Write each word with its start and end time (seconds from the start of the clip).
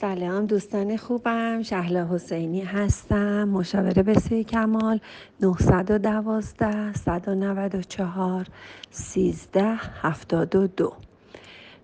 سلام 0.00 0.46
دوستان 0.46 0.96
خوبم. 0.96 1.62
شهلا 1.62 2.08
حسینی 2.10 2.60
هستم 2.60 3.44
مشاوره 3.44 4.02
بسیار 4.02 4.42
کمال 4.42 5.00
912 5.40 6.92
194 6.92 8.46
13 8.90 9.62
72 10.02 10.92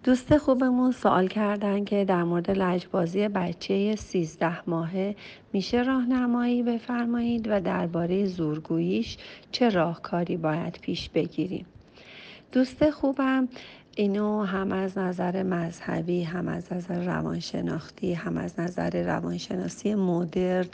دوست 0.04 0.36
خوبمون 0.36 0.92
سوال 0.92 1.28
کردن 1.28 1.84
که 1.84 2.04
در 2.04 2.22
مورد 2.22 2.50
لجبازی 2.50 3.28
بچه 3.28 3.96
13 3.96 4.70
ماهه 4.70 5.16
میشه 5.52 5.82
راهنمایی 5.82 6.62
بفرمایید 6.62 7.48
و 7.50 7.60
درباره 7.60 8.26
زورگوییش 8.26 9.18
چه 9.50 9.68
راهکاری 9.68 10.36
باید 10.36 10.78
پیش 10.82 11.10
بگیریم. 11.10 11.66
دوست 12.52 12.90
خوبم 12.90 13.48
اینو 13.98 14.42
هم 14.42 14.72
از 14.72 14.98
نظر 14.98 15.42
مذهبی 15.42 16.22
هم 16.22 16.48
از 16.48 16.72
نظر 16.72 17.04
روانشناختی 17.04 18.12
هم 18.12 18.36
از 18.36 18.60
نظر 18.60 19.02
روانشناسی 19.02 19.94
مدرن 19.94 20.66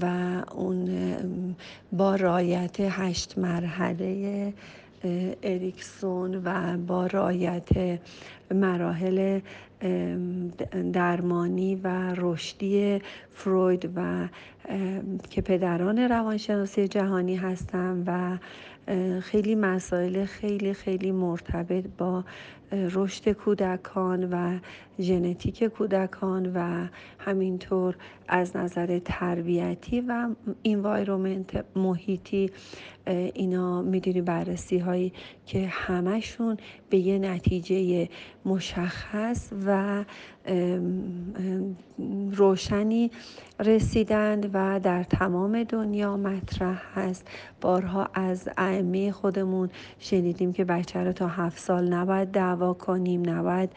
و 0.00 0.06
اون 0.52 1.56
با 1.92 2.16
رایت 2.16 2.76
هشت 2.80 3.38
مرحله 3.38 4.54
اریکسون 5.42 6.42
و 6.44 6.76
با 6.76 7.06
رایت 7.06 8.00
مراحل 8.54 9.40
درمانی 10.92 11.74
و 11.74 12.14
رشدی 12.16 12.98
فروید 13.32 13.90
و 13.96 14.28
که 15.30 15.42
پدران 15.42 15.98
روانشناسی 15.98 16.88
جهانی 16.88 17.36
هستند 17.36 18.04
و 18.06 18.38
خیلی 19.20 19.54
مسائل 19.54 20.24
خیلی 20.24 20.74
خیلی 20.74 21.12
مرتبط 21.12 21.84
با 21.98 22.24
رشد 22.72 23.32
کودکان 23.32 24.28
و 24.32 24.58
ژنتیک 25.00 25.64
کودکان 25.64 26.52
و 26.54 26.88
همینطور 27.18 27.96
از 28.28 28.56
نظر 28.56 28.98
تربیتی 28.98 30.00
و 30.00 30.28
انوایرومنت 30.64 31.64
محیطی 31.76 32.50
اینا 33.34 33.82
می‌دونی 33.82 34.22
بررسی 34.22 34.78
هایی 34.78 35.12
که 35.46 35.66
همشون 35.66 36.56
به 36.90 36.98
یه 36.98 37.18
نتیجه 37.18 38.08
مشخص 38.48 39.52
و 39.66 40.04
روشنی 42.32 43.10
رسیدند 43.60 44.50
و 44.52 44.80
در 44.80 45.02
تمام 45.02 45.62
دنیا 45.62 46.16
مطرح 46.16 46.82
هست 46.94 47.28
بارها 47.60 48.08
از 48.14 48.48
ائمه 48.58 49.12
خودمون 49.12 49.70
شنیدیم 49.98 50.52
که 50.52 50.64
بچه 50.64 51.04
رو 51.04 51.12
تا 51.12 51.28
هفت 51.28 51.58
سال 51.58 51.88
نباید 51.92 52.30
دعوا 52.30 52.72
کنیم 52.74 53.30
نباید 53.30 53.70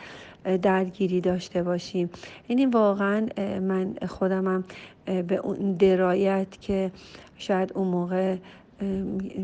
درگیری 0.61 1.22
داشته 1.22 1.63
باشیم. 1.63 2.09
یعنی 2.50 2.66
واقعا 2.66 3.28
من 3.38 3.95
خودمم 4.08 4.63
به 5.06 5.35
اون 5.35 5.73
درایت 5.73 6.61
که 6.61 6.91
شاید 7.38 7.72
اون 7.75 7.88
موقع 7.88 8.35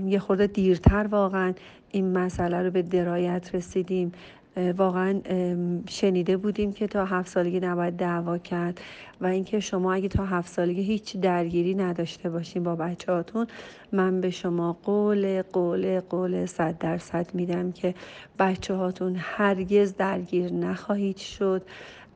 یه 0.06 0.20
خورده 0.20 0.48
دیرتر 0.48 1.08
واقعا 1.08 1.54
این 1.92 2.18
مسئله 2.18 2.64
رو 2.64 2.72
به 2.72 2.82
درایت 2.82 3.56
رسیدیم. 3.56 4.12
واقعا 4.58 5.22
شنیده 5.90 6.38
بودیم 6.38 6.74
که 6.74 6.88
تا 6.88 7.06
هفت 7.06 7.30
سالگی 7.30 7.60
نباید 7.60 7.98
دعوا 7.98 8.38
کرد 8.38 8.82
و 9.22 9.26
اینکه 9.26 9.60
شما 9.60 9.94
اگه 9.94 10.08
تا 10.08 10.26
هفت 10.26 10.50
سالگی 10.50 10.82
هیچ 10.82 11.18
درگیری 11.18 11.76
نداشته 11.76 12.30
باشین 12.30 12.64
با 12.64 12.76
بچه 12.76 13.12
هاتون 13.12 13.48
من 13.92 14.22
به 14.22 14.30
شما 14.30 14.74
قول 14.74 15.42
قول 15.42 16.00
قول 16.00 16.46
صد 16.46 16.78
درصد 16.78 17.30
میدم 17.34 17.72
که 17.72 17.96
بچه 18.40 18.74
هاتون 18.74 19.16
هرگز 19.20 19.96
درگیر 19.96 20.54
نخواهید 20.54 21.18
شد. 21.18 21.62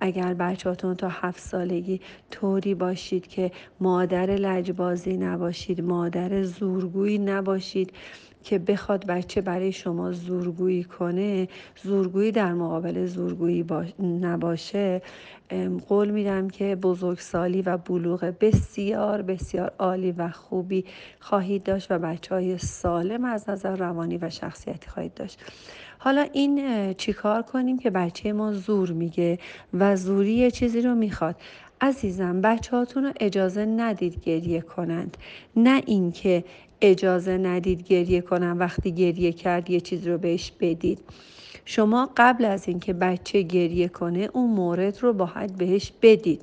اگر 0.01 0.33
بچهاتون 0.33 0.95
تا 0.95 1.07
هفت 1.09 1.39
سالگی 1.39 2.01
طوری 2.31 2.75
باشید 2.75 3.27
که 3.27 3.51
مادر 3.79 4.25
لجبازی 4.25 5.17
نباشید 5.17 5.81
مادر 5.81 6.43
زورگویی 6.43 7.17
نباشید 7.17 7.93
که 8.43 8.59
بخواد 8.59 9.05
بچه 9.05 9.41
برای 9.41 9.71
شما 9.71 10.11
زورگویی 10.11 10.83
کنه 10.83 11.47
زورگویی 11.83 12.31
در 12.31 12.53
مقابل 12.53 13.05
زورگویی 13.05 13.65
نباشه 14.21 15.01
قول 15.87 16.09
میدم 16.09 16.49
که 16.49 16.75
بزرگسالی 16.75 17.61
و 17.61 17.77
بلوغ 17.77 18.33
بسیار 18.39 19.21
بسیار 19.21 19.71
عالی 19.79 20.11
و 20.11 20.29
خوبی 20.29 20.85
خواهید 21.19 21.63
داشت 21.63 21.91
و 21.91 21.99
بچه 21.99 22.35
های 22.35 22.57
سالم 22.57 23.25
از 23.25 23.49
نظر 23.49 23.75
روانی 23.75 24.17
و 24.17 24.29
شخصیتی 24.29 24.89
خواهید 24.89 25.13
داشت. 25.13 25.39
حالا 25.97 26.21
این 26.33 26.93
چیکار 26.93 27.41
کنیم 27.41 27.79
که 27.79 27.89
بچه 27.89 28.33
ما 28.33 28.53
زور 28.53 28.91
میگه 28.91 29.39
و 29.73 29.95
زوری 29.95 30.51
چیزی 30.51 30.81
رو 30.81 30.95
می‌خواد؟ 30.95 31.35
عزیزم 31.81 32.41
بچه 32.41 32.77
هاتون 32.77 33.03
رو 33.03 33.11
اجازه 33.19 33.65
ندید 33.65 34.23
گریه 34.23 34.61
کنند. 34.61 35.17
نه 35.55 35.81
اینکه 35.85 36.43
اجازه 36.81 37.37
ندید 37.37 37.83
گریه 37.83 38.21
کنن 38.21 38.57
وقتی 38.57 38.91
گریه 38.91 39.31
کرد 39.31 39.69
یه 39.69 39.79
چیز 39.79 40.07
رو 40.07 40.17
بهش 40.17 40.51
بدید. 40.59 40.99
شما 41.65 42.09
قبل 42.17 42.45
از 42.45 42.67
اینکه 42.67 42.93
بچه 42.93 43.41
گریه 43.41 43.87
کنه 43.87 44.29
اون 44.33 44.49
مورد 44.49 44.99
رو 45.01 45.13
باید 45.13 45.57
بهش 45.57 45.91
بدید. 46.01 46.41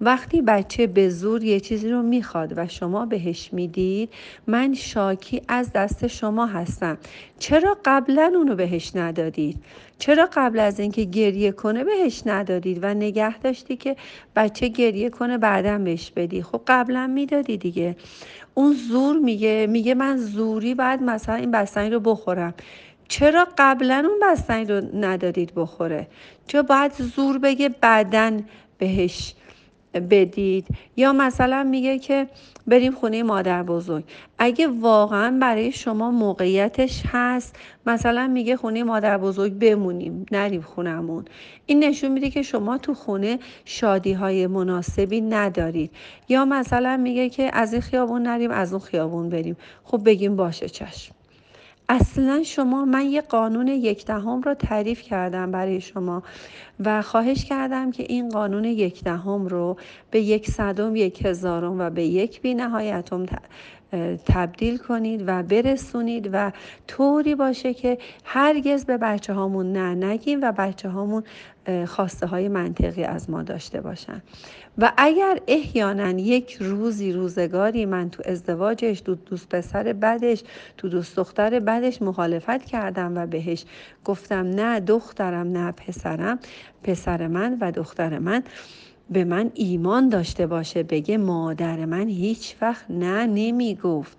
وقتی 0.00 0.42
بچه 0.42 0.86
به 0.86 1.08
زور 1.08 1.44
یه 1.44 1.60
چیزی 1.60 1.90
رو 1.90 2.02
می‌خواد 2.02 2.52
و 2.56 2.68
شما 2.68 3.06
بهش 3.06 3.48
می‌دید 3.52 4.10
من 4.46 4.74
شاکی 4.74 5.42
از 5.48 5.72
دست 5.72 6.06
شما 6.06 6.46
هستم. 6.46 6.98
چرا 7.38 7.78
قبلا 7.84 8.32
اونو 8.36 8.54
بهش 8.54 8.96
ندادید؟ 8.96 9.62
چرا 9.98 10.28
قبل 10.32 10.58
از 10.58 10.80
اینکه 10.80 11.04
گریه 11.04 11.52
کنه 11.52 11.84
بهش 11.84 12.22
ندادید 12.26 12.78
و 12.82 12.94
نگه 12.94 13.38
داشتی 13.38 13.76
که 13.76 13.96
بچه 14.36 14.68
گریه 14.68 15.10
کنه 15.10 15.38
بعدا 15.38 15.78
بهش 15.78 16.12
بدی؟ 16.16 16.42
خب 16.42 16.60
قبلا 16.66 17.06
می‌دادی 17.06 17.56
دیگه. 17.56 17.96
اون 18.54 18.72
زور 18.72 19.18
میگه 19.18 19.66
میگه 19.70 19.94
من 19.94 20.16
زوری 20.16 20.74
باید 20.74 21.02
مثلا 21.02 21.34
این 21.34 21.50
بستنی 21.50 21.90
رو 21.90 22.00
بخورم. 22.00 22.54
چرا 23.08 23.48
قبلا 23.58 24.06
اون 24.08 24.32
بستنی 24.32 24.64
رو 24.64 24.82
ندادید 24.94 25.52
بخوره؟ 25.56 26.06
چرا 26.46 26.62
باید 26.62 26.92
زور 26.92 27.38
بگه 27.38 27.68
بعدا 27.68 28.40
بهش 28.78 29.34
بدید. 30.00 30.66
یا 30.96 31.12
مثلا 31.12 31.62
میگه 31.62 31.98
که 31.98 32.28
بریم 32.66 32.92
خونه 32.92 33.22
مادر 33.22 33.62
بزرگ. 33.62 34.04
اگه 34.38 34.66
واقعا 34.66 35.38
برای 35.40 35.72
شما 35.72 36.10
موقعیتش 36.10 37.02
هست 37.12 37.56
مثلا 37.86 38.26
میگه 38.26 38.56
خونه 38.56 38.84
مادر 38.84 39.18
بزرگ 39.18 39.52
بمونیم 39.58 40.26
نریم 40.32 40.60
خونمون. 40.60 41.24
این 41.66 41.84
نشون 41.84 42.12
میده 42.12 42.30
که 42.30 42.42
شما 42.42 42.78
تو 42.78 42.94
خونه 42.94 43.38
شادی 43.64 44.12
های 44.12 44.46
مناسبی 44.46 45.20
ندارید. 45.20 45.90
یا 46.28 46.44
مثلا 46.44 46.96
میگه 46.96 47.28
که 47.28 47.50
از 47.52 47.72
این 47.72 47.82
خیابون 47.82 48.22
نریم 48.22 48.50
از 48.50 48.72
اون 48.72 48.82
خیابون 48.82 49.28
بریم. 49.28 49.56
خب 49.84 50.04
بگیم 50.04 50.36
باشه 50.36 50.68
چشم. 50.68 51.15
اصلا 51.88 52.42
شما 52.42 52.84
من 52.84 53.06
یه 53.06 53.20
قانون 53.20 53.68
یک 53.68 54.06
دهم 54.06 54.40
رو 54.40 54.54
تعریف 54.54 55.02
کردم 55.02 55.50
برای 55.50 55.80
شما 55.80 56.22
و 56.80 57.02
خواهش 57.02 57.44
کردم 57.44 57.90
که 57.90 58.02
این 58.08 58.28
قانون 58.28 58.64
یک 58.64 59.04
دهم 59.04 59.46
رو 59.46 59.76
به 60.10 60.20
یک 60.20 60.50
صدم 60.50 60.96
یک 60.96 61.24
هزارم 61.24 61.78
و 61.80 61.90
به 61.90 62.04
یک 62.04 62.40
بی 62.40 62.54
نهایتم 62.54 63.26
تبدیل 64.26 64.78
کنید 64.78 65.24
و 65.26 65.42
برسونید 65.42 66.30
و 66.32 66.52
طوری 66.88 67.34
باشه 67.34 67.74
که 67.74 67.98
هرگز 68.24 68.84
به 68.84 68.96
بچه 68.96 69.32
هامون 69.32 69.72
نه 69.72 70.06
نگیم 70.06 70.40
و 70.42 70.52
بچه 70.52 70.88
هامون 70.88 71.22
خواسته 71.86 72.26
های 72.26 72.48
منطقی 72.48 73.04
از 73.04 73.30
ما 73.30 73.42
داشته 73.42 73.80
باشن. 73.80 74.22
و 74.78 74.92
اگر 74.96 75.40
احیانا 75.46 76.10
یک 76.10 76.56
روزی 76.60 77.12
روزگاری 77.12 77.86
من 77.86 78.10
تو 78.10 78.22
ازدواجش 78.26 79.00
تو 79.00 79.14
دوست 79.14 79.48
پسر 79.48 79.92
بدش 79.92 80.42
تو 80.76 80.88
دوست 80.88 81.16
دختر 81.16 81.60
بدش 81.60 82.02
مخالفت 82.02 82.64
کردم 82.64 83.12
و 83.16 83.26
بهش 83.26 83.64
گفتم 84.04 84.46
نه 84.46 84.80
دخترم 84.80 85.52
نه 85.52 85.72
پسرم 85.72 86.38
پسر 86.82 87.26
من 87.26 87.58
و 87.60 87.72
دختر 87.72 88.18
من 88.18 88.42
به 89.10 89.24
من 89.24 89.50
ایمان 89.54 90.08
داشته 90.08 90.46
باشه 90.46 90.82
بگه 90.82 91.16
مادر 91.16 91.84
من 91.84 92.08
هیچ 92.08 92.56
وقت 92.60 92.84
نه 92.90 93.26
نمی 93.26 93.74
گفت 93.74 94.16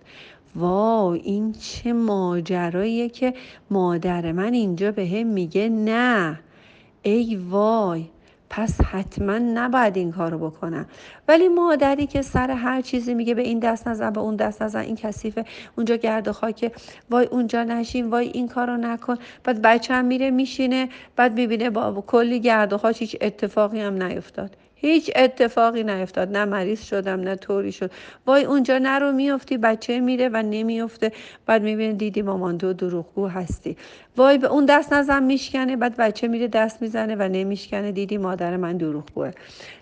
وای 0.56 1.20
این 1.20 1.54
چه 1.54 1.94
ماجراییه 1.94 3.10
که 3.10 3.34
مادر 3.72 4.32
من 4.32 4.54
اینجا 4.54 4.92
به 4.92 5.08
هم 5.08 5.28
میگه 5.28 5.70
نه. 5.70 6.40
ای 7.02 7.36
وای 7.36 8.06
پس 8.50 8.82
حتما 8.82 9.38
نباید 9.38 9.98
این 9.98 10.12
کارو 10.12 10.50
بکنم. 10.50 10.86
ولی 11.28 11.48
مادری 11.48 12.08
که 12.08 12.22
سر 12.22 12.52
هر 12.52 12.82
چیزی 12.82 13.14
میگه 13.14 13.34
به 13.34 13.42
این 13.42 13.60
دست 13.60 13.88
نزن 13.88 14.10
به 14.10 14.20
اون 14.20 14.36
دست 14.36 14.62
نزن 14.62 14.80
این 14.80 14.96
کثیفه. 14.96 15.46
اونجا 15.76 15.96
گرد 15.96 16.28
و 16.28 16.34
خاکه 16.34 16.72
وای 17.10 17.26
اونجا 17.26 17.64
نشین 17.64 18.10
وای 18.10 18.28
این 18.28 18.48
کارو 18.48 18.78
نکن. 18.78 19.16
بعد 19.44 19.62
بچه 19.62 19.94
هم 19.94 20.06
میره 20.06 20.32
میشینه 20.32 20.90
بعد 21.16 21.34
می‌بینه 21.34 21.70
با 21.70 22.04
کلی 22.08 22.40
گرد 22.40 22.74
و 22.74 22.78
خاک 22.78 23.02
هیچ 23.02 23.18
اتفاقی 23.22 23.80
هم 23.80 24.04
نیفتاد. 24.04 24.58
هیچ 24.82 25.12
اتفاقی 25.16 25.84
نیفتاد. 25.84 26.38
نه 26.38 26.46
مریض 26.46 26.84
شدم 26.84 27.20
نه 27.20 27.36
طوری 27.36 27.72
شد. 27.72 27.92
وای 28.26 28.44
اونجا 28.44 28.78
نرو 28.78 29.12
میافتی 29.12 29.58
بچه 29.58 30.00
میره 30.00 30.30
و 30.30 30.42
نمیافته. 30.42 31.12
بعد 31.46 31.62
می‌بینه 31.64 31.94
دیدی 31.94 32.22
مامان 32.22 32.58
تو 32.58 32.74
دروغگو 32.74 33.28
هستی. 33.28 33.78
وای 34.18 34.38
به 34.38 34.48
اون 34.48 34.66
دست 34.66 34.94
نزن 34.94 35.24
میشکنه. 35.24 35.76
بعد 35.76 35.96
بچه 35.98 36.28
میره 36.28 36.48
دست 36.48 36.82
می‌زنه 36.82 37.16
و 37.16 37.28
نمیشکنه. 37.28 37.92
دیدی 37.92 38.18
مادر 38.18 38.58
من 38.58 38.78
دروغگوه. 38.78 39.32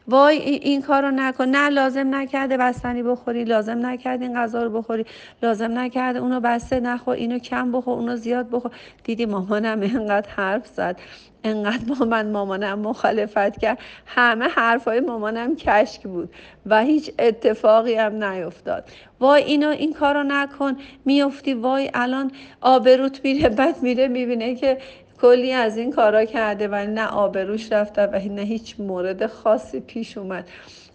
وای 0.07 0.37
این 0.37 0.81
کار 0.81 1.01
رو 1.01 1.11
نکن. 1.11 1.45
نه 1.45 1.69
لازم 1.69 2.15
نکرده 2.15 2.57
بستنی 2.57 3.03
بخوری 3.03 3.43
لازم 3.43 3.85
نکرده 3.85 4.25
این 4.25 4.35
غذا 4.37 4.63
رو 4.63 4.69
بخوری 4.69 5.05
لازم 5.43 5.79
نکرده 5.79 6.19
اونو 6.19 6.39
بسته 6.39 6.79
نخور 6.79 7.15
اینو 7.15 7.39
کم 7.39 7.71
بخور 7.71 7.93
اونو 7.93 8.15
زیاد 8.15 8.49
بخور. 8.51 8.71
دیدی 9.03 9.25
مامانم 9.25 9.81
اینقدر 9.87 10.29
حرف 10.29 10.67
زد. 10.67 10.99
انقدر 11.43 11.85
با 11.85 12.05
من 12.05 12.31
مامانم 12.31 12.79
مخالفت 12.79 13.59
کرد. 13.59 13.77
همه 14.05 14.47
حرفای 14.85 14.99
مامانم 14.99 15.55
کشک 15.55 16.03
بود 16.03 16.29
و 16.65 16.83
هیچ 16.83 17.11
اتفاقی 17.19 17.93
هم 17.95 18.23
نیفتاد. 18.23 18.83
وای 19.19 19.43
اینو 19.43 19.69
این 19.69 19.93
کارو 19.93 20.23
نکن. 20.23 20.77
میفتی 21.05 21.53
وای 21.53 21.91
الان 21.93 22.31
آبروت 22.61 23.19
میره 23.23 23.49
بعد 23.49 23.81
میره 23.81 24.07
می‌بینه 24.07 24.55
که 24.55 24.77
کلی 25.21 25.51
از 25.51 25.77
این 25.77 25.91
کارا 25.91 26.25
کرده 26.25 26.67
و 26.67 26.75
نه 26.75 27.07
آبروش 27.07 27.71
رفته 27.71 28.01
و 28.07 28.15
نه 28.15 28.41
هیچ 28.41 28.75
مورد 28.79 29.27
خاصی 29.27 29.79
پیش 29.79 30.17
اومد. 30.17 30.47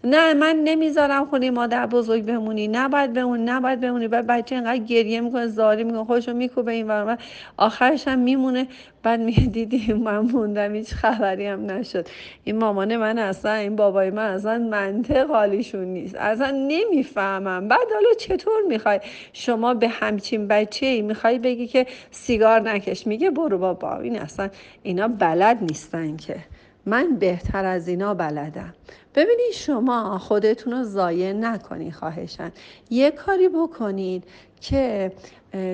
نه 0.03 0.33
من 0.33 0.55
نمی‌ذارم 0.63 1.25
خونی 1.25 1.49
مادر 1.49 1.85
بزرگ 1.85 2.25
بمونی. 2.25 2.67
نباید 2.67 3.13
بمونی 3.13 3.43
نباید 3.43 3.79
بمونی. 3.81 4.07
بعد 4.07 4.27
بچه 4.27 4.55
اینقدر 4.55 4.77
گریه 4.77 5.21
می‌کنه 5.21 5.47
زاری 5.47 5.83
می‌کنه 5.83 6.03
خودشو 6.03 6.33
میکوبه 6.33 6.71
این 6.71 6.87
ور. 6.87 7.17
آخرش 7.57 8.07
هم 8.07 8.19
میمونه. 8.19 8.67
بعد 9.03 9.19
میگه 9.19 9.45
دیدی 9.57 9.93
من 9.93 10.19
موندم 10.19 10.75
هیچ 10.75 10.93
خبری 10.93 11.45
هم 11.47 11.71
نشد. 11.71 12.07
این 12.43 12.57
مامان 12.57 12.97
من 12.97 13.17
اصلا 13.19 13.53
این 13.53 13.75
بابای 13.75 14.09
من 14.09 14.33
اصلا 14.33 14.57
منطق 14.57 15.27
حالیشون 15.29 15.83
نیست. 15.85 16.15
اصلا 16.15 16.51
نمی‌فهمم. 16.67 17.67
بعد 17.67 17.87
حالا 17.93 18.13
چطور 18.19 18.61
می‌خوای؟ 18.67 18.99
شما 19.33 19.73
به 19.73 19.87
همچین 19.87 20.47
بچه 20.47 20.85
ای 20.85 21.01
می‌خوای 21.01 21.39
بگی 21.39 21.67
که 21.67 21.85
سیگار 22.11 22.59
نکش. 22.61 23.07
میگه 23.07 23.29
برو 23.29 23.57
بابا. 23.57 23.97
این 23.99 24.19
اصلا 24.19 24.49
اینا 24.83 25.07
بلد 25.07 25.57
نیستن 25.63 26.17
که. 26.17 26.35
من 26.85 27.15
بهتر 27.19 27.65
از 27.65 27.87
اینا 27.87 28.13
بلدم. 28.13 28.73
ببینید 29.15 29.51
شما 29.53 30.17
خودتون 30.17 30.73
رو 30.73 30.83
ضایع 30.83 31.33
نکنید 31.33 31.93
خواهشن 31.93 32.51
یه 32.89 33.11
کاری 33.11 33.49
بکنید 33.49 34.23
که 34.61 35.11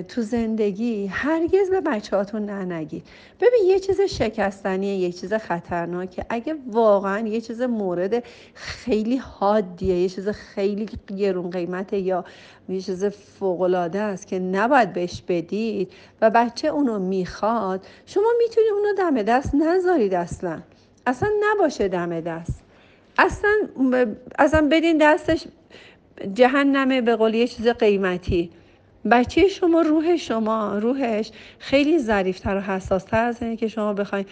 تو 0.07 0.21
زندگی 0.21 1.07
هرگز 1.07 1.69
به 1.69 1.81
بچه 1.81 2.15
هاتون 2.15 2.45
ننگید 2.45 3.07
ببین 3.39 3.59
یه 3.65 3.80
چیز 3.80 4.01
شکستنیه 4.01 4.95
یه 4.95 5.12
چیز 5.12 5.33
خطرناکه. 5.33 6.25
اگه 6.30 6.56
واقعا 6.68 7.27
یه 7.27 7.42
چیز 7.42 7.62
مورد 7.62 8.24
خیلی 8.54 9.18
حادیه 9.18 9.95
یه 9.95 10.09
چیز 10.09 10.30
خیلی 10.30 10.89
گرون 11.18 11.50
قیمته 11.50 11.98
یا 11.98 12.25
یه 12.69 12.81
چیز 12.81 13.06
فوقلاده 13.06 14.00
است 14.00 14.27
که 14.27 14.39
نباید 14.39 14.94
بهش 14.94 15.24
بدید 15.27 15.92
و 16.21 16.30
بچه 16.30 16.68
اونو 16.68 17.00
می‌خواد 17.00 17.86
شما 18.06 18.30
می‌تونید 18.38 18.71
اونو 18.71 18.94
دم 18.98 19.21
دست 19.21 19.56
نذارید 19.56 20.13
اصلا. 20.13 20.62
اصلا 21.07 21.30
نباشه 21.44 21.88
دم 21.88 22.19
دست. 22.19 22.63
اصلا 23.18 23.51
اصلا 24.39 24.68
بدین 24.71 24.98
دستش 24.98 25.44
جهنمه 26.33 27.01
به 27.01 27.15
قول 27.15 27.45
چیز 27.45 27.68
قیمتی. 27.68 28.50
بچه 29.12 29.48
شما 29.48 29.81
روح 29.81 30.15
شما 30.18 30.77
روحش 30.77 31.31
خیلی 31.59 32.00
ظریفتر 32.00 32.57
و 32.57 32.59
حساستر 32.62 33.24
از 33.24 33.44
اینه 33.44 33.56
که 33.56 33.68
شما 33.68 33.94
بخواین 33.94 34.25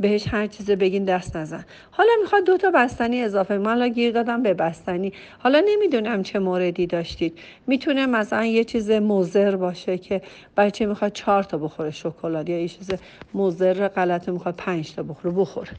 بهش 0.00 0.28
هر 0.28 0.46
چیز 0.46 0.70
بگین 0.70 1.04
دست 1.04 1.36
نزن. 1.36 1.64
حالا 1.90 2.10
می‌خواد 2.22 2.44
دو 2.44 2.56
تا 2.56 2.70
بستنی 2.70 3.22
اضافه. 3.22 3.58
من 3.58 3.66
حالا 3.66 3.88
گیر 3.88 4.12
دادم 4.12 4.42
به 4.42 4.54
بستنی. 4.54 5.12
حالا 5.38 5.62
نمی‌دونم 5.68 6.22
چه 6.22 6.38
موردی 6.38 6.86
داشتید. 6.86 7.38
می‌تونه 7.66 8.06
مثلا 8.06 8.44
یه 8.44 8.64
چیز 8.64 8.90
موزر 8.90 9.56
باشه 9.56 9.98
که 9.98 10.22
بچه 10.56 10.86
می‌خواد 10.86 11.12
چهار 11.12 11.42
تا 11.42 11.58
بخوره 11.58 11.90
شکلات 11.90 12.48
یا 12.48 12.60
یه 12.60 12.68
چیز 12.68 12.90
موزر 13.34 13.88
غلط 13.88 14.28
می‌خواد 14.28 14.54
پنج 14.56 14.94
تا 14.94 15.02
بخوره 15.02 15.34
بخوره. 15.34 15.70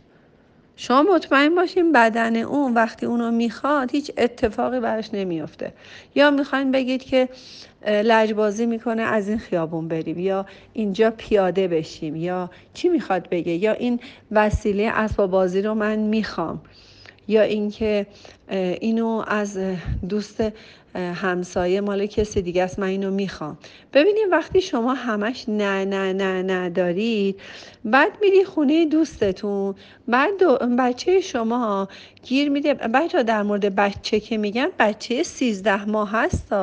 شما 0.76 1.04
مطمئن 1.04 1.56
باشین 1.56 1.92
بدن 1.92 2.36
اون 2.36 2.74
وقتی 2.74 3.06
اونو 3.06 3.32
می‌خواد 3.32 3.92
هیچ 3.92 4.12
اتفاقی 4.18 4.80
براش 4.80 5.14
نمیافته. 5.14 5.74
یا 6.16 6.32
می‌خواین 6.32 6.72
بگید 6.72 7.04
که 7.04 7.30
لجبازی 7.88 8.66
می‌کنه 8.66 9.02
از 9.02 9.30
این 9.30 9.38
خیابون 9.38 9.88
بریم 9.88 10.20
یا 10.20 10.46
اینجا 10.74 11.12
پیاده 11.18 11.68
بشیم 11.68 12.16
یا 12.16 12.50
چی 12.74 12.90
می‌خواد 12.90 13.30
بگه 13.30 13.52
یا 13.52 13.72
این 13.74 14.00
وسیله 14.32 14.84
اسباب 14.94 15.32
بازی 15.32 15.62
رو 15.62 15.74
من 15.74 16.00
می‌خوام. 16.00 16.62
یا 17.28 17.42
اینکه 17.42 18.08
اینو 18.82 19.24
از 19.28 19.60
دوست 20.10 20.44
همسایه 20.96 21.82
مال 21.82 22.06
کسی 22.06 22.42
دیگه 22.42 22.64
است 22.64 22.80
من 22.80 22.88
اینو 22.88 23.12
می‌خوام. 23.12 23.58
ببینید 23.94 24.24
وقتی 24.32 24.62
شما 24.62 24.94
همش 24.94 25.46
نه 25.48 25.86
نه 25.86 26.14
نه 26.14 26.42
نه 26.42 26.70
دارید 26.70 27.40
بعد 27.86 28.12
میری 28.22 28.44
خونه 28.44 28.86
دوستتون 28.86 29.76
بعد 30.08 30.44
بچه 30.78 31.22
شما 31.22 31.88
گیر 32.24 32.50
میده. 32.50 32.74
بچه 32.74 33.24
در 33.24 33.44
مورد 33.44 33.76
بچه 33.76 34.20
که 34.20 34.38
میگن 34.38 34.68
بچه 34.80 35.24
سیزده 35.24 35.86
ماه 35.86 36.12
هست. 36.12 36.54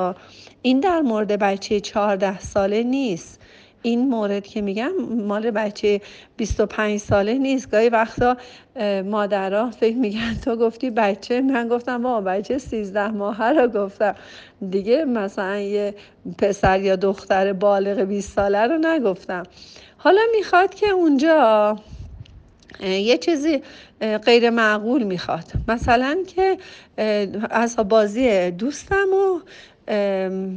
این 0.62 0.80
در 0.80 1.00
مورد 1.00 1.38
بچه 1.38 1.80
چهارده 1.80 2.38
ساله 2.38 2.82
نیست. 2.82 3.40
این 3.82 4.08
مورد 4.08 4.46
که 4.46 4.60
میگم 4.62 4.92
مال 5.26 5.50
بچه 5.50 6.00
25 6.36 7.00
ساله 7.00 7.34
نیست. 7.34 7.70
گاهی 7.70 7.88
وقتا 7.88 8.36
مادرها 9.04 9.70
فکر 9.70 9.96
میگن 9.96 10.34
تو 10.44 10.56
گفتی 10.56 10.90
بچه؟ 10.90 11.40
من 11.40 11.68
گفتم 11.68 12.02
با 12.02 12.20
بچه 12.20 12.58
13 12.58 13.08
ماهه 13.08 13.48
رو 13.48 13.68
گفتم. 13.68 14.14
دیگه 14.70 15.04
مثلا 15.04 15.58
یه 15.58 15.94
پسر 16.38 16.80
یا 16.80 16.96
دختر 16.96 17.52
بالغ 17.52 18.00
20 18.00 18.32
ساله 18.32 18.66
رو 18.66 18.78
نگفتم. 18.78 19.42
حالا 19.96 20.20
می‌خواد 20.36 20.74
که 20.74 20.88
اونجا 20.88 21.76
یه 22.80 23.18
چیزی 23.18 23.62
غیر 24.24 24.50
معقول 24.50 25.02
می‌خواد. 25.02 25.44
مثلا 25.68 26.18
که 26.36 26.58
از 27.50 27.76
بازی 27.76 28.50
دوستم 28.50 29.06
و 29.12 29.40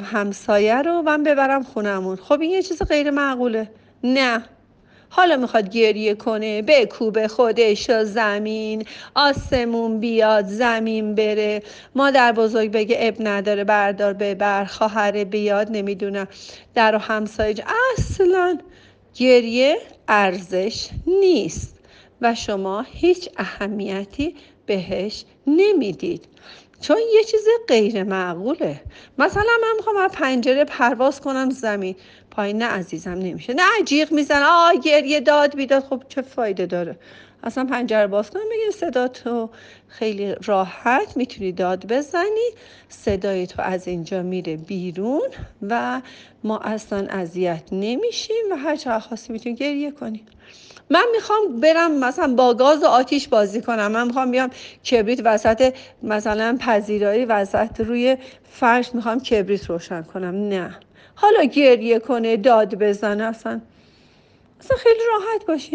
همسایه 0.04 0.82
رو 0.82 1.02
من 1.02 1.24
ببرم 1.24 1.64
خونمون. 1.64 2.16
خب 2.16 2.42
این 2.42 2.52
یه 2.52 2.62
چیز 2.62 2.84
غیر 2.84 3.12
معقوله. 3.12 3.70
نه. 4.04 4.44
حالا 5.10 5.38
می‌خواد 5.38 5.70
گریه 5.70 6.16
کنه 6.16 6.62
به 6.62 6.86
کوب 6.86 7.28
خودش 7.28 7.92
زمین. 7.92 8.86
آسمون 9.16 10.00
بیاد 10.00 10.46
زمین 10.46 11.16
بره. 11.16 11.64
مادر 11.96 12.32
بزرگ 12.32 12.72
بگه 12.72 12.96
اب 13.00 13.16
نداره 13.20 13.64
بردار 13.64 14.14
ببر. 14.14 14.66
خواهر 14.66 15.24
بیاد 15.24 15.68
نمی‌دونم 15.72 16.28
در 16.76 16.96
و 16.96 16.98
همسایه 16.98 17.56
اصلا 17.98 18.58
گریه 19.16 19.78
ارزش 20.08 20.90
نیست. 21.08 21.80
و 22.22 22.36
شما 22.36 22.82
هیچ 22.82 23.30
اهمیتی 23.38 24.36
بهش 24.66 25.26
نمی‌دید. 25.48 26.26
چون 26.84 26.98
یه 27.14 27.24
چیز 27.24 27.42
غیر 27.68 28.04
معقوله. 28.04 28.82
مثلا 29.18 29.52
من 29.62 29.74
می‌خوام 29.78 29.98
از 29.98 30.12
پنجره 30.12 30.66
پرواز 30.66 31.22
کنم 31.22 31.50
زمین. 31.50 31.96
پایین 32.32 32.58
نه 32.58 32.66
عزیزم 32.66 33.12
نمیشه. 33.12 33.54
نه 33.54 33.64
جیغ 33.86 34.12
میزن 34.12 34.44
آ 34.44 34.72
گریه 34.84 35.20
داد 35.20 35.56
بیداد. 35.56 35.84
خب 35.84 36.04
چه 36.10 36.22
فایده 36.22 36.66
داره؟ 36.66 37.00
اصلا 37.44 37.66
پنجره 37.66 38.08
باز 38.08 38.30
کنم 38.30 38.42
بگیر 38.52 38.72
صدا 38.72 39.08
تو 39.08 39.50
خیلی 39.88 40.36
راحت 40.46 41.18
می‌تونی 41.18 41.52
داد 41.52 41.86
بزنی. 41.88 42.50
صدای 42.90 43.48
تو 43.48 43.62
از 43.62 43.88
اینجا 43.88 44.22
میره 44.22 44.58
بیرون 44.58 45.30
و 45.70 46.02
ما 46.44 46.58
اصلا 46.58 47.08
اذیت 47.10 47.64
نمیشیم 47.72 48.46
و 48.52 48.56
هر 48.56 48.76
چقدر 48.76 49.00
خواستی 49.00 49.34
می‌تونی 49.34 49.56
گریه 49.56 49.92
کنی. 49.92 50.24
من 50.90 51.04
می‌خوام 51.16 51.60
برم 51.60 51.92
مثلا 52.00 52.34
با 52.34 52.54
گاز 52.54 52.84
و 52.84 52.86
آتیش 52.86 53.28
بازی 53.28 53.62
کنم. 53.62 53.88
من 53.88 54.08
می‌خوام 54.08 54.32
بیام 54.32 54.50
کبریت 54.92 55.20
وسط 55.26 55.76
مثلا 56.04 56.58
پذیرایی 56.60 57.26
وسط 57.26 57.80
روی 57.82 58.18
فرش 58.52 58.96
می‌خوام 58.96 59.20
کبریت 59.20 59.70
روشن 59.70 60.02
کنم. 60.02 60.36
نه. 60.50 60.76
حالا 61.16 61.44
گریه 61.44 62.00
کنه 62.00 62.38
داد 62.38 62.76
بزنه 62.76 63.24
اصلا 63.24 63.62
اصلا 64.60 64.78
خیلی 64.78 65.00
راحت 65.14 65.46
باشی. 65.46 65.72